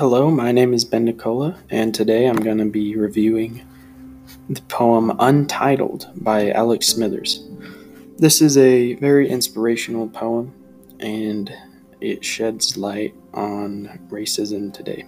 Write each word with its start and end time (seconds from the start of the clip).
Hello, 0.00 0.30
my 0.30 0.50
name 0.50 0.72
is 0.72 0.86
Ben 0.86 1.04
Nicola, 1.04 1.58
and 1.68 1.94
today 1.94 2.24
I'm 2.24 2.36
going 2.36 2.56
to 2.56 2.64
be 2.64 2.96
reviewing 2.96 3.60
the 4.48 4.62
poem 4.62 5.14
Untitled 5.18 6.08
by 6.16 6.50
Alex 6.52 6.86
Smithers. 6.86 7.46
This 8.16 8.40
is 8.40 8.56
a 8.56 8.94
very 8.94 9.28
inspirational 9.28 10.08
poem, 10.08 10.54
and 11.00 11.52
it 12.00 12.24
sheds 12.24 12.78
light 12.78 13.14
on 13.34 14.00
racism 14.08 14.72
today. 14.72 15.04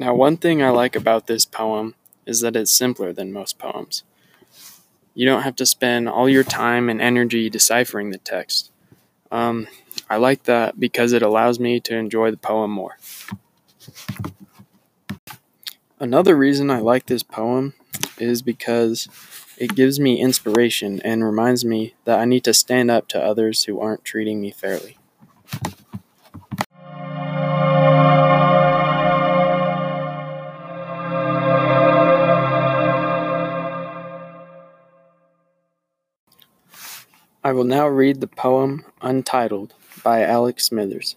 Now, 0.00 0.14
one 0.14 0.38
thing 0.38 0.62
I 0.62 0.70
like 0.70 0.96
about 0.96 1.26
this 1.26 1.44
poem 1.44 1.94
is 2.24 2.40
that 2.40 2.56
it's 2.56 2.72
simpler 2.72 3.12
than 3.12 3.34
most 3.34 3.58
poems. 3.58 4.02
You 5.12 5.26
don't 5.26 5.42
have 5.42 5.56
to 5.56 5.66
spend 5.66 6.08
all 6.08 6.26
your 6.26 6.42
time 6.42 6.88
and 6.88 7.02
energy 7.02 7.50
deciphering 7.50 8.08
the 8.08 8.16
text. 8.16 8.72
Um, 9.30 9.68
I 10.08 10.16
like 10.16 10.44
that 10.44 10.80
because 10.80 11.12
it 11.12 11.20
allows 11.20 11.60
me 11.60 11.80
to 11.80 11.94
enjoy 11.94 12.30
the 12.30 12.38
poem 12.38 12.70
more. 12.70 12.96
Another 15.98 16.34
reason 16.34 16.70
I 16.70 16.78
like 16.78 17.04
this 17.04 17.22
poem 17.22 17.74
is 18.16 18.40
because 18.40 19.06
it 19.58 19.74
gives 19.74 20.00
me 20.00 20.18
inspiration 20.18 21.02
and 21.04 21.22
reminds 21.22 21.62
me 21.62 21.92
that 22.06 22.18
I 22.18 22.24
need 22.24 22.44
to 22.44 22.54
stand 22.54 22.90
up 22.90 23.06
to 23.08 23.22
others 23.22 23.64
who 23.64 23.78
aren't 23.78 24.06
treating 24.06 24.40
me 24.40 24.50
fairly. 24.50 24.96
I 37.42 37.52
will 37.52 37.64
now 37.64 37.88
read 37.88 38.20
the 38.20 38.26
poem 38.26 38.84
Untitled 39.00 39.72
by 40.04 40.22
Alex 40.22 40.66
Smithers. 40.66 41.16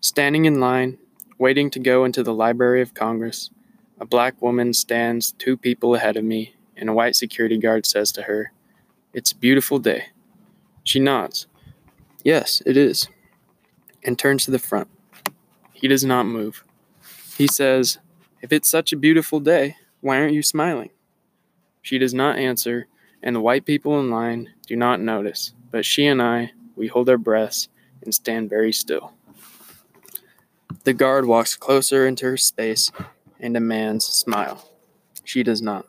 Standing 0.00 0.46
in 0.46 0.58
line, 0.58 0.98
waiting 1.38 1.70
to 1.70 1.78
go 1.78 2.04
into 2.04 2.24
the 2.24 2.34
Library 2.34 2.82
of 2.82 2.92
Congress, 2.92 3.50
a 4.00 4.04
black 4.04 4.42
woman 4.42 4.72
stands 4.72 5.30
two 5.30 5.56
people 5.56 5.94
ahead 5.94 6.16
of 6.16 6.24
me, 6.24 6.56
and 6.76 6.88
a 6.88 6.92
white 6.92 7.14
security 7.14 7.56
guard 7.56 7.86
says 7.86 8.10
to 8.12 8.22
her, 8.22 8.50
It's 9.12 9.30
a 9.30 9.36
beautiful 9.36 9.78
day. 9.78 10.06
She 10.82 10.98
nods. 10.98 11.46
Yes, 12.24 12.60
it 12.66 12.76
is, 12.76 13.08
and 14.02 14.18
turns 14.18 14.44
to 14.46 14.50
the 14.50 14.58
front. 14.58 14.88
He 15.72 15.86
does 15.86 16.02
not 16.02 16.26
move. 16.26 16.64
He 17.36 17.46
says, 17.46 17.98
If 18.42 18.52
it's 18.52 18.68
such 18.68 18.92
a 18.92 18.96
beautiful 18.96 19.38
day, 19.38 19.76
why 20.00 20.16
aren't 20.16 20.34
you 20.34 20.42
smiling? 20.42 20.90
She 21.80 21.96
does 21.96 22.12
not 22.12 22.38
answer 22.38 22.88
and 23.22 23.36
the 23.36 23.40
white 23.40 23.64
people 23.64 23.98
in 24.00 24.10
line 24.10 24.50
do 24.66 24.76
not 24.76 25.00
notice, 25.00 25.52
but 25.70 25.84
she 25.84 26.06
and 26.06 26.22
I, 26.22 26.52
we 26.76 26.86
hold 26.88 27.08
our 27.08 27.18
breaths 27.18 27.68
and 28.02 28.14
stand 28.14 28.50
very 28.50 28.72
still. 28.72 29.12
The 30.84 30.94
guard 30.94 31.26
walks 31.26 31.56
closer 31.56 32.06
into 32.06 32.26
her 32.26 32.36
space 32.36 32.90
and 33.40 33.54
demands, 33.54 34.04
Smile. 34.04 34.64
She 35.24 35.42
does 35.42 35.60
not. 35.60 35.86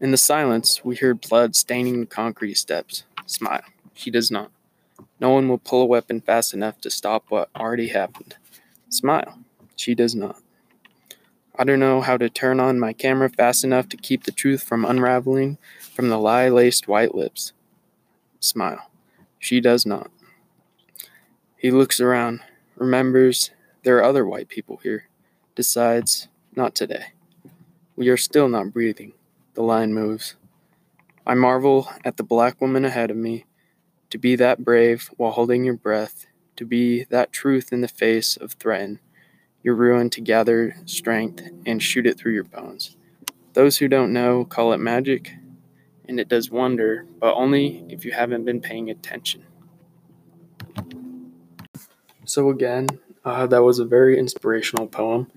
In 0.00 0.10
the 0.10 0.16
silence, 0.16 0.84
we 0.84 0.96
hear 0.96 1.14
blood 1.14 1.54
staining 1.54 2.00
the 2.00 2.06
concrete 2.06 2.54
steps. 2.54 3.04
Smile. 3.26 3.62
She 3.94 4.10
does 4.10 4.30
not. 4.30 4.50
No 5.20 5.30
one 5.30 5.48
will 5.48 5.58
pull 5.58 5.82
a 5.82 5.86
weapon 5.86 6.20
fast 6.20 6.54
enough 6.54 6.80
to 6.80 6.90
stop 6.90 7.26
what 7.28 7.50
already 7.54 7.88
happened. 7.88 8.36
Smile. 8.88 9.38
She 9.76 9.94
does 9.94 10.14
not. 10.14 10.40
I 11.60 11.64
don't 11.64 11.78
know 11.78 12.00
how 12.00 12.16
to 12.16 12.30
turn 12.30 12.58
on 12.58 12.80
my 12.80 12.94
camera 12.94 13.28
fast 13.28 13.64
enough 13.64 13.86
to 13.90 13.98
keep 13.98 14.24
the 14.24 14.32
truth 14.32 14.62
from 14.62 14.82
unraveling 14.82 15.58
from 15.78 16.08
the 16.08 16.16
lie 16.16 16.48
laced 16.48 16.88
white 16.88 17.14
lips. 17.14 17.52
Smile. 18.38 18.90
She 19.38 19.60
does 19.60 19.84
not. 19.84 20.10
He 21.58 21.70
looks 21.70 22.00
around, 22.00 22.40
remembers 22.76 23.50
there 23.82 23.98
are 23.98 24.04
other 24.04 24.24
white 24.24 24.48
people 24.48 24.78
here, 24.82 25.08
decides 25.54 26.28
not 26.56 26.74
today. 26.74 27.12
We 27.94 28.08
are 28.08 28.16
still 28.16 28.48
not 28.48 28.72
breathing. 28.72 29.12
The 29.52 29.62
line 29.62 29.92
moves. 29.92 30.36
I 31.26 31.34
marvel 31.34 31.90
at 32.06 32.16
the 32.16 32.22
black 32.22 32.58
woman 32.58 32.86
ahead 32.86 33.10
of 33.10 33.18
me, 33.18 33.44
to 34.08 34.16
be 34.16 34.34
that 34.34 34.64
brave 34.64 35.10
while 35.18 35.32
holding 35.32 35.64
your 35.64 35.76
breath, 35.76 36.24
to 36.56 36.64
be 36.64 37.04
that 37.10 37.32
truth 37.34 37.70
in 37.70 37.82
the 37.82 37.86
face 37.86 38.38
of 38.38 38.54
threat 38.54 38.98
your 39.62 39.74
ruin 39.74 40.10
to 40.10 40.20
gather 40.20 40.76
strength 40.86 41.42
and 41.66 41.82
shoot 41.82 42.06
it 42.06 42.18
through 42.18 42.32
your 42.32 42.44
bones. 42.44 42.96
Those 43.52 43.78
who 43.78 43.88
don't 43.88 44.12
know 44.12 44.44
call 44.44 44.72
it 44.72 44.78
magic, 44.78 45.32
and 46.06 46.18
it 46.18 46.28
does 46.28 46.50
wonder, 46.50 47.06
but 47.18 47.34
only 47.34 47.84
if 47.88 48.04
you 48.04 48.12
haven't 48.12 48.44
been 48.44 48.60
paying 48.60 48.90
attention. 48.90 49.44
So, 52.24 52.48
again, 52.48 52.86
uh, 53.24 53.46
that 53.48 53.62
was 53.62 53.78
a 53.78 53.84
very 53.84 54.18
inspirational 54.18 54.86
poem 54.86 55.30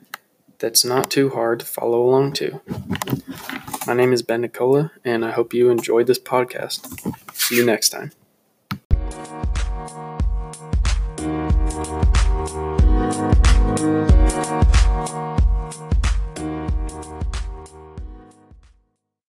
that's 0.59 0.85
not 0.85 1.11
too 1.11 1.29
hard 1.29 1.59
to 1.59 1.65
follow 1.65 2.01
along 2.01 2.33
to. 2.33 2.61
My 3.85 3.93
name 3.93 4.13
is 4.13 4.21
Ben 4.21 4.41
Nicola, 4.41 4.91
and 5.03 5.25
I 5.25 5.31
hope 5.31 5.53
you 5.53 5.69
enjoyed 5.69 6.07
this 6.07 6.19
podcast. 6.19 6.87
See 7.33 7.57
you 7.57 7.65
next 7.65 7.89
time. 7.89 8.11